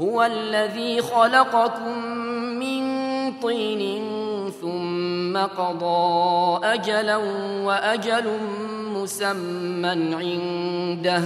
[0.00, 1.98] هو الذي خلقكم
[2.58, 2.84] من
[3.32, 4.02] طين
[4.60, 7.16] ثم قضى أجلا
[7.64, 8.38] وأجل
[8.94, 11.22] مسمى عنده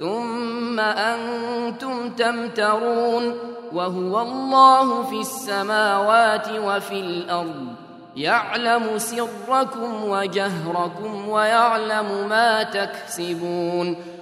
[0.00, 3.34] ثم أنتم تمترون
[3.72, 7.66] وهو الله في السماوات وفي الأرض
[8.16, 13.96] يعلم سركم وجهركم ويعلم ما تكسبون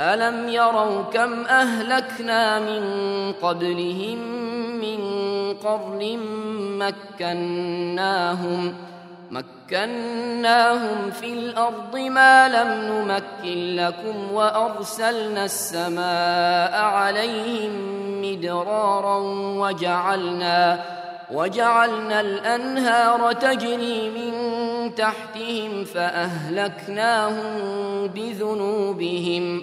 [0.00, 2.82] ألم يروا كم أهلكنا من
[3.42, 4.18] قبلهم
[4.80, 5.00] من
[5.64, 6.18] قرن
[6.78, 8.74] مكناهم
[9.30, 17.72] مكناهم في الأرض ما لم نمكن لكم وأرسلنا السماء عليهم
[18.22, 19.18] مدرارا
[19.58, 20.80] وجعلنا
[21.32, 24.34] وجعلنا الأنهار تجري من
[24.94, 27.44] تحتهم فأهلكناهم
[28.06, 29.62] بذنوبهم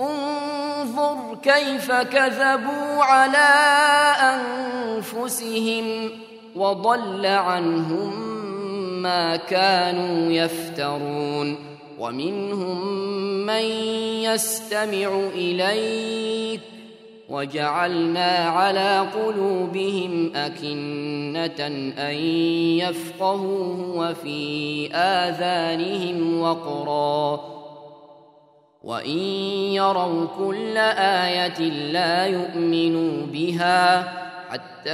[0.00, 3.50] انظر كيف كذبوا على
[4.34, 6.10] أنفسهم
[6.56, 8.30] وضل عنهم
[9.02, 11.56] ما كانوا يفترون
[11.98, 12.86] ومنهم
[13.46, 13.64] من
[14.24, 16.60] يستمع إليك
[17.28, 21.66] وجعلنا على قلوبهم أكنة
[21.98, 22.14] أن
[22.78, 27.59] يفقهوه وفي آذانهم وقرا
[28.84, 29.18] وان
[29.74, 31.58] يروا كل إيه
[31.92, 34.00] لا يؤمنوا بها
[34.50, 34.90] حتى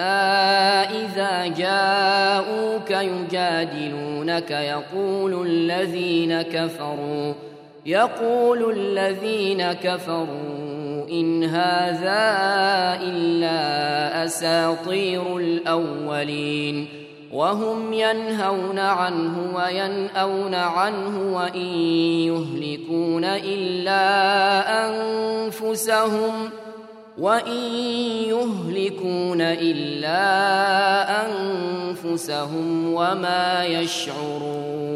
[1.04, 7.34] اذا جاءوك يجادلونك يقول الذين كفروا
[7.86, 12.22] يقول الذين كفروا ان هذا
[13.02, 17.05] الا اساطير الاولين
[17.36, 21.66] وهم ينهون عنه وينأون عنه وإن
[22.32, 24.02] يهلكون إلا
[24.88, 26.50] أنفسهم
[27.18, 27.62] وإن
[28.28, 30.16] يهلكون إلا
[31.26, 34.95] أنفسهم وما يشعرون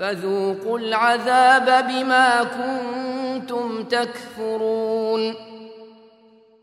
[0.00, 5.34] فذوقوا العذاب بما كنتم تكفرون.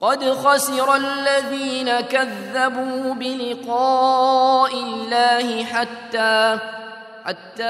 [0.01, 6.60] قد خسر الذين كذبوا بلقاء الله حتى
[7.25, 7.63] حتى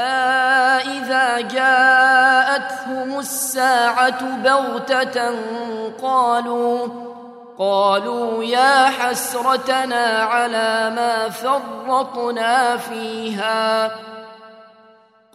[0.98, 5.32] إذا جاءتهم الساعة بغتة
[6.02, 6.88] قالوا
[7.60, 13.92] قالوا يا حسرتنا على ما فرطنا فيها.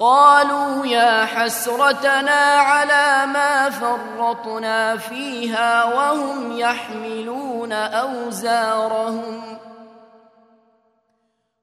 [0.03, 9.59] قالوا يا حسرتنا على ما فرطنا فيها وهم يحملون أوزارهم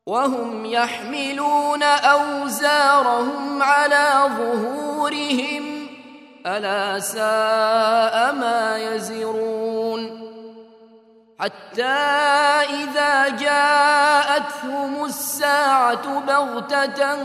[0.06, 5.88] وهم يحملون أوزارهم على ظهورهم
[6.46, 10.19] ألا ساء ما يزرون
[11.40, 11.84] حتى
[12.84, 17.18] إذا جاءتهم الساعة بغتة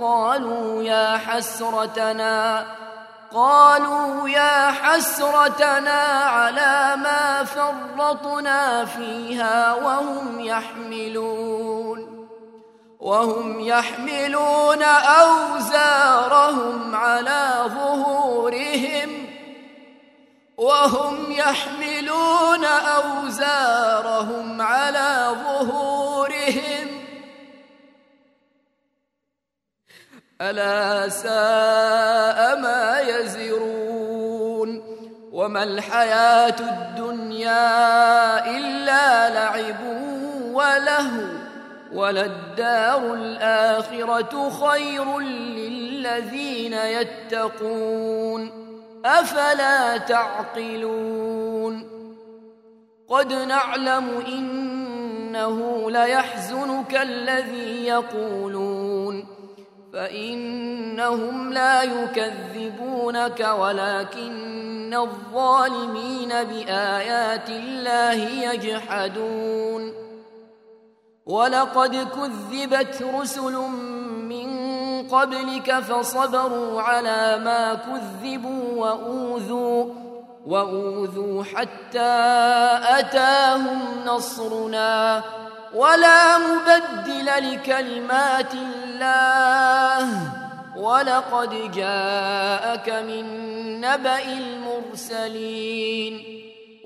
[0.00, 2.66] قالوا يا حسرتنا
[3.32, 12.28] قالوا يا حسرتنا على ما فرطنا فيها وهم يحملون
[13.00, 14.82] وهم يحملون
[15.22, 19.26] أوزارهم على ظهورهم
[20.56, 26.88] وهم يحملون أوزارهم على ظهورهم.
[30.40, 34.98] ألا ساء ما يزرون.
[35.32, 37.66] وما الحياة الدنيا
[38.56, 39.82] إلا لعب
[40.52, 41.10] وله
[41.92, 48.67] وللدار الآخرة خير للذين يتقون.
[49.04, 51.88] أفلا تعقلون؟
[53.08, 59.26] قد نعلم إنه ليحزنك الذي يقولون.
[59.92, 69.92] فإنهم لا يكذبونك ولكن الظالمين بآيات الله يجحدون.
[71.26, 73.97] ولقد كذبت رسل من
[75.06, 79.94] قبلك فصبروا على ما كذبوا وأوذوا
[80.46, 82.28] وأوذوا حتى
[82.98, 85.22] أتاهم نصرنا.
[85.74, 90.08] ولا مبدل لكلمات الله.
[90.76, 93.24] ولقد جاءك من
[93.80, 94.22] نبأ
[95.02, 96.37] المرسلين.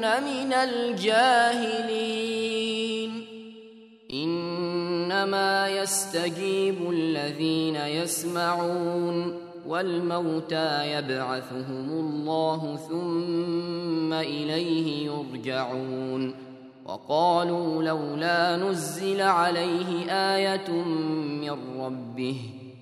[0.00, 2.10] من الجاهلين.
[4.12, 16.34] إنما يستجيب الذين يسمعون والموتى يبعثهم الله ثم إليه يرجعون.
[16.86, 22.59] وقالوا لولا نزل عليه آية من ربه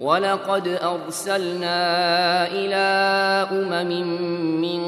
[0.00, 1.76] ولقد أرسلنا
[2.46, 2.76] إلى
[3.52, 3.90] أمم
[4.60, 4.82] من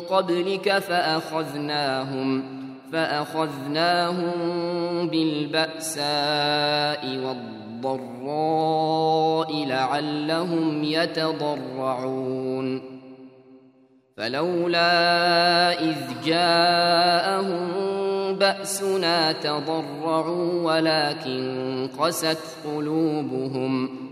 [0.00, 2.44] قبلك فأخذناهم
[2.92, 4.32] فأخذناهم
[5.08, 6.04] بالبأساء
[7.84, 12.82] والضراء لعلهم يتضرعون.
[14.16, 17.68] فلولا إذ جاءهم
[18.38, 24.11] بأسنا تضرعوا ولكن قست قلوبهم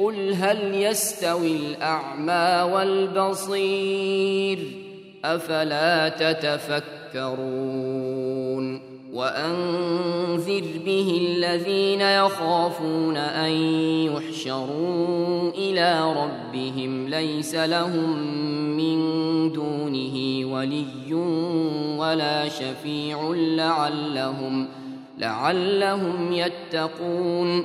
[0.00, 4.58] قل هل يستوي الأعمى والبصير
[5.24, 7.60] أفلا تتفكرون
[9.12, 13.50] وأنذر به الذين يخافون أن
[14.12, 18.18] يحشروا إلى ربهم ليس لهم
[18.76, 18.98] من
[19.52, 21.14] دونه ولي
[21.98, 24.68] ولا شفيع لعلهم
[25.18, 27.64] لعلهم يتقون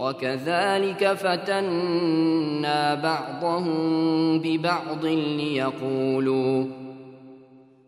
[0.00, 6.64] وكذلك فتنا بعضهم ببعض ليقولوا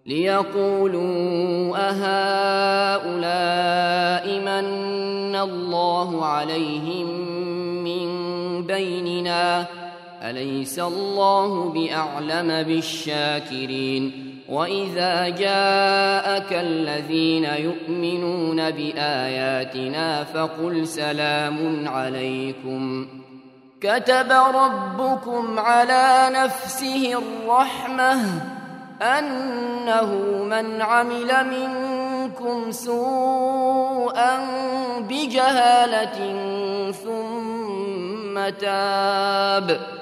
[0.07, 3.21] ليقولوا أهؤلاء
[4.41, 7.07] من الله عليهم
[7.85, 8.07] من
[8.67, 9.67] بيننا
[10.23, 23.09] أليس الله بأعلم بالشاكرين وإذا جاءك الذين يؤمنون بآياتنا فقل سلام عليكم.
[23.81, 28.21] كتب ربكم على نفسه الرحمة
[29.03, 34.39] أنه من عمل منكم سوءا
[34.99, 36.19] بجهالة
[36.93, 40.02] ثم تاب.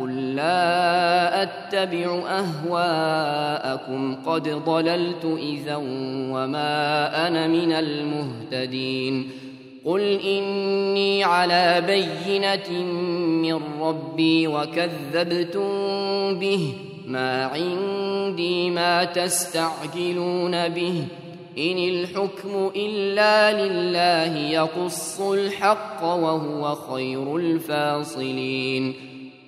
[0.00, 4.16] قل لا أتبع أهواءكم.
[4.26, 5.76] قد ضللت إذا
[6.32, 9.30] وما أنا من المهتدين.
[9.84, 12.82] قل إني على بينة
[13.42, 15.68] من ربي وكذبتم
[16.38, 16.74] به.
[17.06, 21.04] ما عندي ما تستعجلون به.
[21.58, 29.07] إن الحكم إلا لله يقص الحق وهو خير الفاصلين.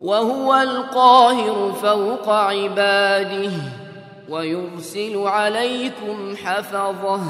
[0.00, 3.52] وهو القاهر فوق عباده
[4.28, 7.20] ويرسل عليكم حفظه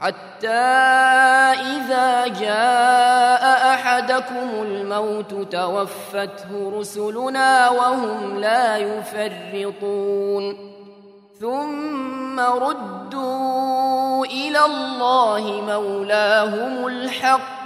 [0.00, 0.48] حتى
[1.52, 10.56] إذا جاء أحدكم الموت توفته رسلنا وهم لا يفرطون.
[11.40, 17.65] ثم ردوا إلى الله مولاهم الحق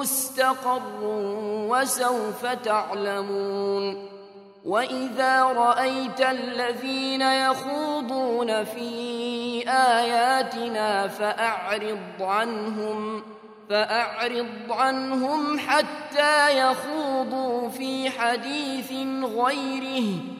[0.00, 1.00] مستقر
[1.70, 4.08] وسوف تعلمون
[4.64, 8.90] وإذا رأيت الذين يخوضون في
[9.68, 13.22] آياتنا فأعرض عنهم
[13.70, 18.92] فأعرض عنهم حتى يخوضوا في حديث
[19.24, 20.39] غيره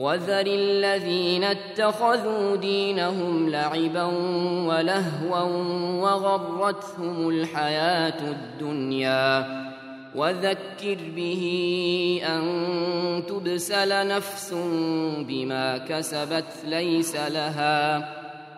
[0.00, 4.04] وذر الذين اتخذوا دينهم لعبا
[4.66, 5.42] ولهوا
[6.02, 9.60] وغرتهم الحياة الدنيا.
[10.14, 11.42] وذكر به
[12.26, 12.42] أن
[13.28, 14.54] تبسل نفس
[15.28, 18.19] بما كسبت ليس لها.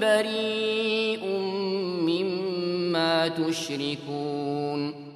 [0.00, 1.26] بريء
[2.08, 5.10] مما تشركون.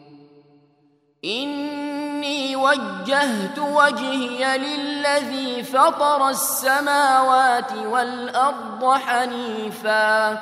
[1.24, 10.38] إني وجهت وجهي للذي فطر السماوات والأرض حنيفا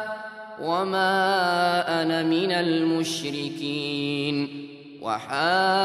[0.63, 3.93] وما أنا من المشركين.
[5.03, 5.83] وحاجه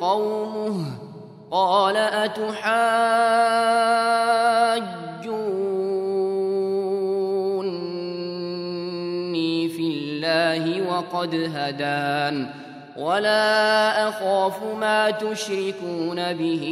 [0.00, 0.84] قومه
[1.50, 2.72] قال أتحاجوني
[10.42, 12.46] الله وقد هدان.
[12.96, 16.64] ولا أخاف ما تشركون به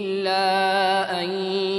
[0.00, 0.44] إلا
[1.20, 1.30] أن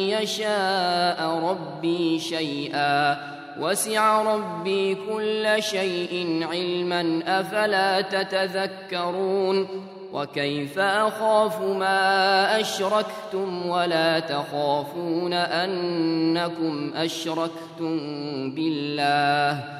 [0.10, 3.18] يشاء ربي شيئا.
[3.60, 9.68] وسع ربي كل شيء علما أفلا تتذكرون؟
[10.14, 17.98] وكيف أخاف ما أشركتم ولا تخافون أنكم أشركتم
[18.52, 19.80] بالله؟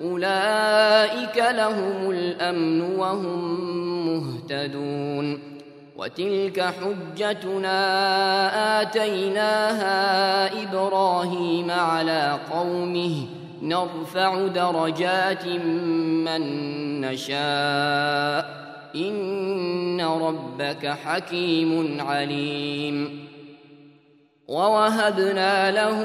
[0.00, 3.66] أولئك لهم الأمن وهم
[4.06, 5.56] مهتدون.
[5.96, 7.80] وتلك حجتنا
[8.80, 9.92] آتيناها
[10.62, 13.26] إبراهيم على قومه.
[13.62, 16.40] نرفع درجات من
[17.00, 18.66] نشاء.
[18.94, 23.26] إن ربك حكيم عليم.
[24.48, 26.04] ووهبنا له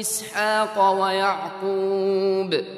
[0.00, 2.77] إسحاق ويعقوب.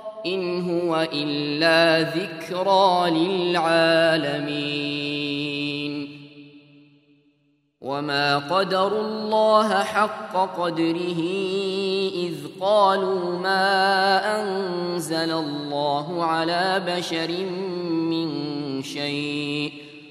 [0.25, 4.61] إن هو إلا ذكرى للعالمين.
[7.81, 11.21] وما قدروا الله حق قدره
[12.15, 17.31] إذ قالوا ما أنزل الله على بشر
[17.89, 18.29] من
[18.83, 19.90] شيء.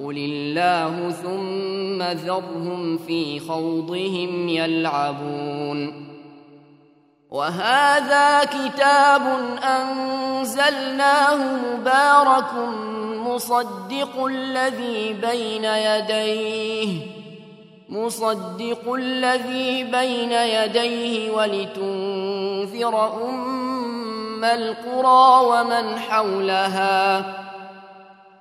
[0.00, 6.10] قل الله ثم ذرهم في خوضهم يلعبون
[7.30, 9.22] وهذا كتاب
[9.64, 12.54] أنزلناه مبارك
[13.26, 17.06] مصدق الذي بين يديه
[17.88, 27.49] مصدق الذي بين يديه ولتنذر أم القرى ومن حولها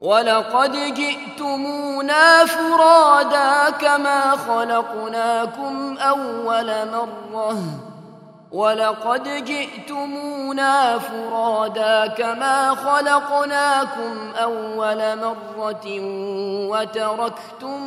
[0.00, 7.58] ولقد جئتمونا فرادا كما خلقناكم أول مرة.
[8.52, 15.86] ولقد جئتمونا فرادا كما خلقناكم أول مرة
[16.70, 17.82] وتركتم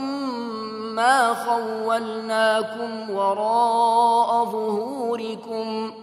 [0.95, 6.02] ما خولناكم وراء ظهوركم ۖ.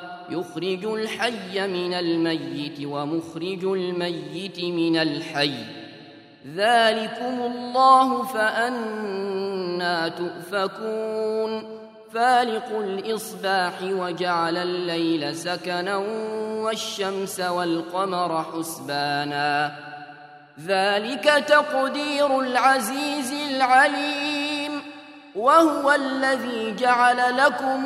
[0.31, 5.53] يخرج الحي من الميت ومخرج الميت من الحي.
[6.55, 11.81] ذلكم الله فأنا تؤفكون.
[12.13, 15.95] فالق الإصباح وجعل الليل سكنا
[16.63, 19.71] والشمس والقمر حسبانا.
[20.67, 24.81] ذلك تقدير العزيز العليم.
[25.35, 27.85] وهو الذي جعل لكم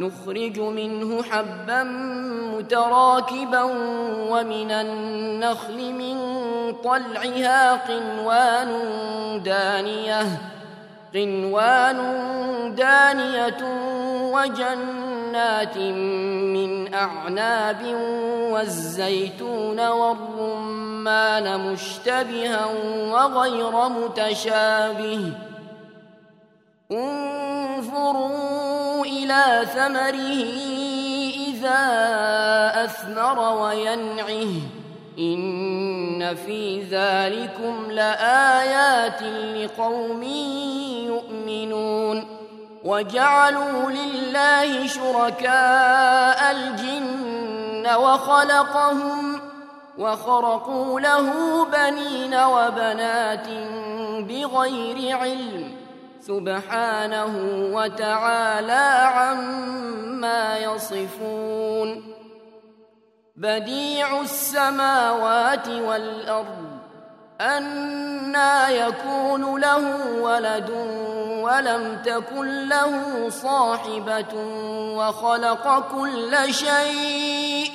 [0.00, 1.82] نخرج منه حبا
[2.56, 3.62] متراكبا
[4.30, 6.16] ومن النخل من
[6.84, 8.68] طلعها قنوان
[9.44, 10.22] دانية
[11.14, 11.98] قنوان
[12.74, 13.60] دانية
[14.32, 17.82] وجنات من أعناب
[18.50, 22.66] والزيتون والرمان مشتبها
[23.10, 25.32] وغير متشابه.
[26.92, 28.40] انظروا
[29.04, 30.40] إلى ثمره
[31.48, 31.80] إذا
[32.84, 34.52] أثمر وينعه.
[35.18, 39.22] إن في ذلكم لآيات
[39.56, 40.22] لقوم
[41.06, 42.40] يؤمنون.
[42.84, 49.40] وجعلوا لله شركاء الجن وخلقهم
[49.98, 51.30] وخرقوا له
[51.64, 53.46] بنين وبنات
[54.28, 55.79] بغير علم.
[56.20, 57.34] سبحانه
[57.72, 62.14] وتعالى عما يصفون.
[63.36, 66.80] بديع السماوات والأرض
[67.40, 70.70] أنا يكون له ولد
[71.40, 74.34] ولم تكن له صاحبة
[74.96, 77.70] وخلق كل شيء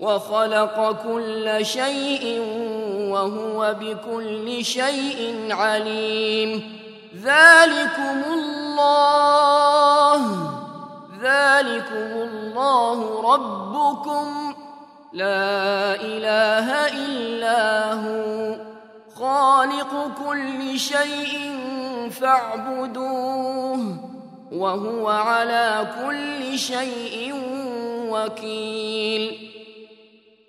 [0.00, 2.40] وخلق كل شيء
[3.10, 6.83] وهو بكل شيء عليم.
[7.22, 10.16] ذلكم الله.
[11.22, 14.54] ذلكم الله ربكم.
[15.12, 18.56] لا إله إلا هو.
[19.18, 21.58] خالق كل شيء
[22.20, 23.96] فاعبدوه.
[24.52, 27.34] وهو على كل شيء
[28.10, 29.53] وكيل.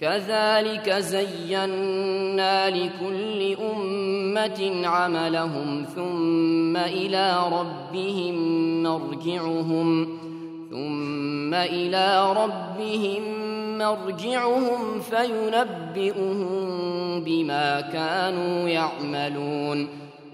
[0.00, 8.36] كذلك زينا لكل أمة عملهم ثم إلى ربهم
[8.82, 10.18] مرجعهم
[10.70, 13.22] ثم إلى ربهم
[13.78, 16.46] مرجعهم فينبئهم
[17.24, 20.05] بما كانوا يعملون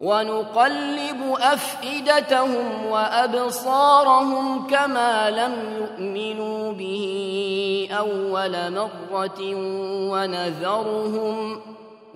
[0.00, 9.54] ونقلب أفئدتهم وأبصارهم كما لم يؤمنوا به أول مرة
[10.12, 11.60] ونذرهم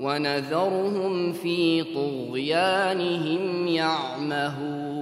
[0.01, 5.02] ونذرهم في طغيانهم يعمهون.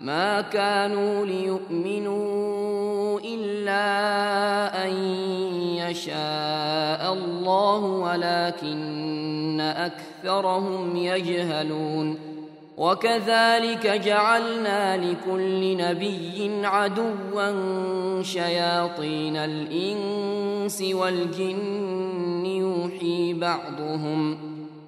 [0.00, 3.84] ما كانوا ليؤمنوا إلا
[4.86, 4.92] أن
[5.76, 12.18] يشاء الله ولكن أكثرهم يجهلون.
[12.76, 24.38] وكذلك جعلنا لكل نبي عدوا شياطين الإنس والجن يوحي بعضهم.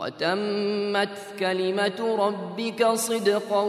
[0.00, 3.62] وتمت كلمة ربك صدقا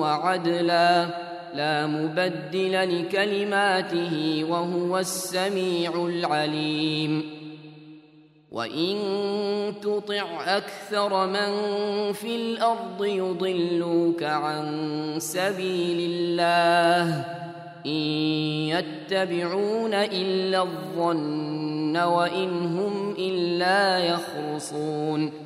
[0.00, 1.06] وعدلا.
[1.54, 7.36] لا مبدل لكلماته وهو السميع العليم.
[8.52, 8.96] وإن
[9.82, 11.52] تطع أكثر من
[12.12, 14.66] في الأرض يضلوك عن
[15.18, 17.24] سبيل الله.
[17.86, 18.02] إن
[18.68, 25.45] يتبعون إلا الظن وإن هم إلا يخرصون.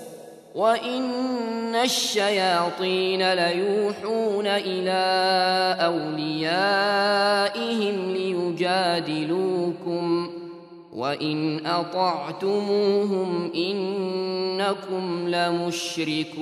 [0.55, 5.01] وإن الشياطين ليوحون إلى
[5.79, 7.31] أوليائهم
[8.61, 9.61] ليجادلوكم
[10.93, 16.41] وإن أطعتموهم إنكم لمشركون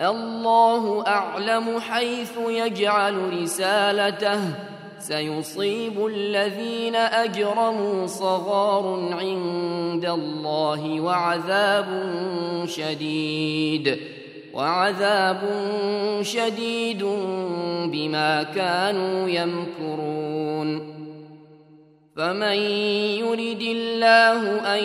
[0.00, 4.40] الله أعلم حيث يجعل رسالته.
[4.98, 11.86] سيصيب الذين أجرموا صغار عند الله وعذاب
[12.66, 13.98] شديد.
[14.54, 15.40] وعذاب
[16.22, 17.04] شديد
[17.86, 20.92] بما كانوا يمكرون.
[22.16, 22.56] فمن
[23.18, 24.84] يرد الله أن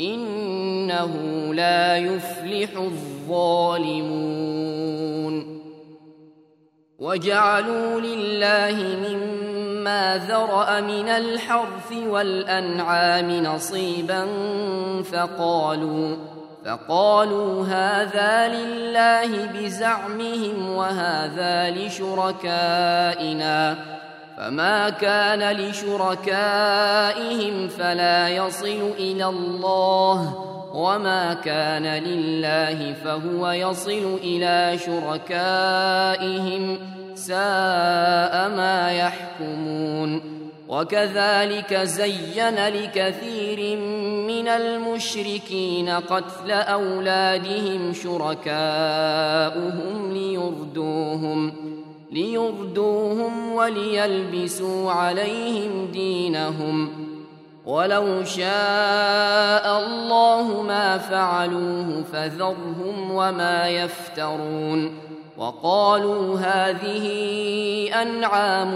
[0.00, 1.14] إنه
[1.54, 4.32] لا يفلح الظالمون.
[6.98, 8.76] وجعلوا لله
[9.08, 14.26] مما ذرأ من الحرث والأنعام نصيبا
[15.02, 16.16] فقالوا
[16.64, 23.12] فقالوا هذا لله بزعمهم وهذا لشركائنا.
[24.42, 26.08] فما كان لشركائهم
[27.68, 36.78] فلا يصل إلى الله وما كان لله فهو يصل إلى شركائهم
[37.14, 40.22] ساء ما يحكمون
[40.68, 43.76] وكذلك زين لكثير
[44.26, 48.52] من المشركين قتل اولادهم شركاؤهم
[50.12, 51.52] ليردوهم
[52.12, 56.90] ليردوهم وليلبسوا عليهم دينهم
[57.66, 64.98] ولو شاء الله ما فعلوه فذرهم وما يفترون
[65.36, 67.06] وقالوا هذه
[68.02, 68.74] أنعام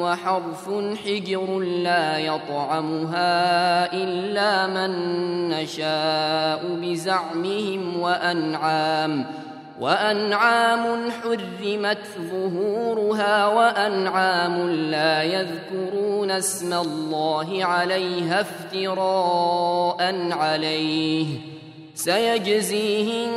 [0.00, 0.70] وحرث
[1.04, 4.92] حجر لا يطعمها إلا من
[5.48, 9.26] نشاء بزعمهم وأنعام
[9.80, 11.98] وأنعام حرمت
[12.30, 21.26] ظهورها وأنعام لا يذكرون اسم الله عليها افتراء عليه.
[21.94, 23.30] سيجزيهم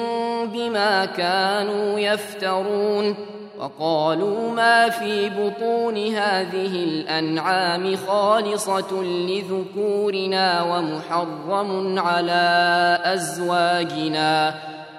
[0.48, 3.16] بما كانوا يفترون.
[3.60, 14.54] وقالوا ما في بطون هذه الأنعام خالصة لذكورنا ومحرم على أزواجنا.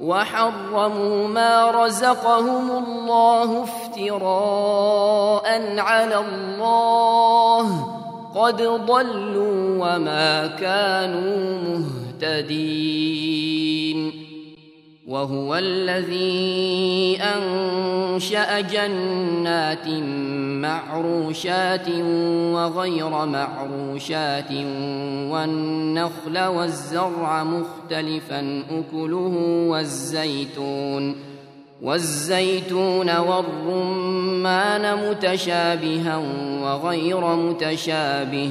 [0.00, 5.46] وحرموا ما رزقهم الله افتراء
[5.78, 7.86] على الله.
[8.34, 11.78] قد ضلوا وما كانوا
[12.22, 14.27] مهتدين.
[15.08, 19.88] وهو الذي أنشأ جنات
[20.60, 21.88] معروشات
[22.54, 24.52] وغير معروشات
[25.32, 29.34] والنخل والزرع مختلفا أكله
[29.68, 31.16] والزيتون
[31.82, 36.16] والزيتون والرمان متشابها
[36.62, 38.50] وغير متشابه.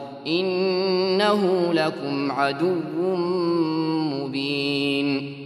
[0.27, 2.75] إنه لكم عدو
[4.15, 5.37] مبين.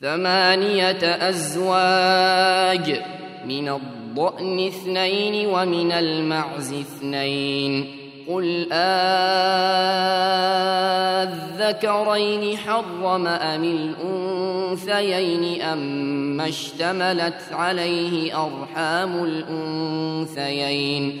[0.00, 3.00] ثمانية أزواج
[3.46, 7.86] من الضأن اثنين ومن المعز اثنين.
[8.28, 8.72] قل
[11.62, 21.20] آذكرين حرم أم الأنثيين أم اشتملت عليه أرحام الأنثيين.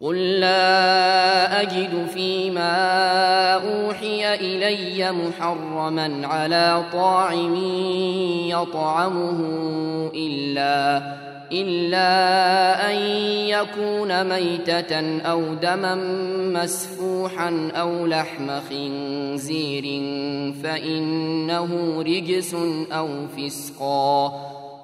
[0.00, 2.74] قل لا أجد فيما
[3.54, 7.54] أوحي إلي محرما على طاعم
[8.48, 9.40] يطعمه
[10.14, 11.02] إلا
[11.52, 12.96] إلا أن
[13.48, 15.94] يكون ميتة أو دما
[16.62, 19.84] مسفوحا أو لحم خنزير
[20.62, 22.56] فإنه رجس
[22.92, 24.32] أو فسقا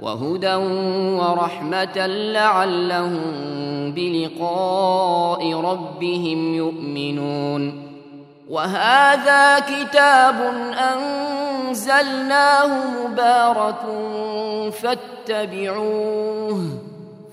[0.00, 0.54] وهدى
[1.18, 3.22] ورحمة لعلهم
[3.92, 7.82] بلقاء ربهم يؤمنون.
[8.48, 10.54] وهذا كتاب
[11.68, 12.70] أنزلناه
[13.06, 13.82] مبارك
[14.72, 16.60] فاتبعوه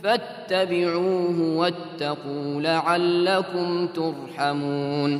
[0.03, 5.19] فاتبعوه واتقوا لعلكم ترحمون.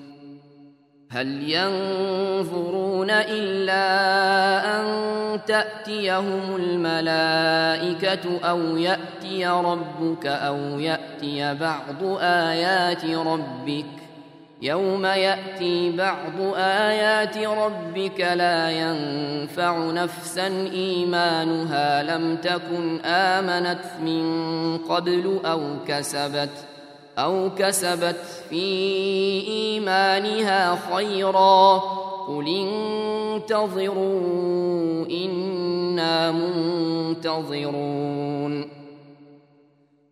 [1.13, 3.85] هل ينظرون إلا
[4.75, 4.85] أن
[5.47, 13.85] تأتيهم الملائكة أو يأتي ربك أو يأتي بعض آيات ربك
[14.61, 25.61] يوم يأتي بعض آيات ربك لا ينفع نفسا إيمانها لم تكن آمنت من قبل أو
[25.87, 26.70] كسبت ۖ
[27.17, 28.65] أو كسبت في
[29.47, 31.77] إيمانها خيرا
[32.27, 32.47] قل
[33.37, 37.81] انتظروا إنا منتظرون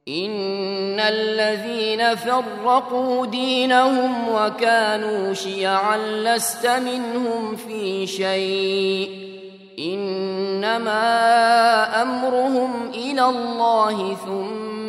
[0.07, 9.29] إن الذين فرقوا دينهم وكانوا شيعا لست منهم في شيء
[9.79, 11.01] إنما
[12.01, 14.88] أمرهم إلى الله ثم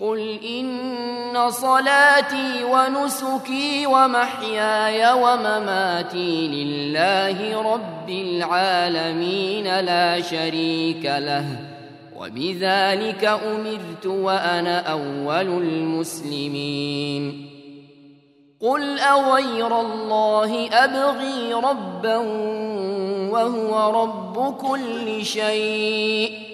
[0.00, 11.46] قل إن صلاتي ونسكي ومحياي ومماتي لله رب العالمين لا شريك له
[12.16, 17.50] وبذلك أمرت وأنا أول المسلمين
[18.60, 22.16] قل أغير الله أبغي ربا
[23.30, 26.53] وهو رب كل شيء